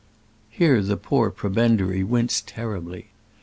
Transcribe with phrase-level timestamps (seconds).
[0.49, 3.09] Here the poor prebendary winced terribly.